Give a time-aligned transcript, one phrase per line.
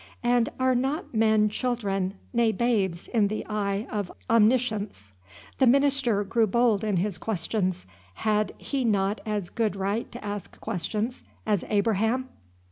[0.23, 5.11] And are not men children, nay, babes, in the eye of Omniscience?
[5.59, 7.85] The minister grew bold in his questions.
[8.15, 12.29] Had not he as good right to ask questions as Abraham?